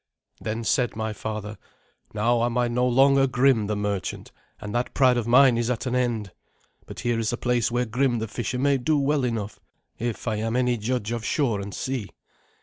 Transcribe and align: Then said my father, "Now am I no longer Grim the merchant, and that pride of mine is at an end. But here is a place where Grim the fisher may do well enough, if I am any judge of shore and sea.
Then 0.39 0.63
said 0.63 0.95
my 0.95 1.13
father, 1.13 1.59
"Now 2.11 2.43
am 2.43 2.57
I 2.57 2.67
no 2.67 2.87
longer 2.87 3.27
Grim 3.27 3.67
the 3.67 3.75
merchant, 3.75 4.31
and 4.59 4.73
that 4.73 4.95
pride 4.95 5.15
of 5.15 5.27
mine 5.27 5.59
is 5.59 5.69
at 5.69 5.85
an 5.85 5.93
end. 5.93 6.31
But 6.87 7.01
here 7.01 7.19
is 7.19 7.31
a 7.31 7.37
place 7.37 7.69
where 7.69 7.85
Grim 7.85 8.17
the 8.17 8.27
fisher 8.27 8.57
may 8.57 8.79
do 8.79 8.97
well 8.97 9.23
enough, 9.23 9.59
if 9.99 10.27
I 10.27 10.37
am 10.37 10.55
any 10.55 10.75
judge 10.79 11.11
of 11.11 11.23
shore 11.23 11.59
and 11.61 11.71
sea. 11.71 12.09